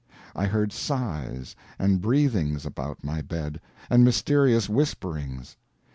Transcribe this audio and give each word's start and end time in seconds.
I 0.35 0.47
heard 0.47 0.73
sighs 0.73 1.55
and 1.77 2.01
breathings 2.01 2.65
about 2.65 3.03
my 3.03 3.21
bed, 3.21 3.61
and 3.87 4.03
mysterious 4.03 4.67
whisperings. 4.67 5.57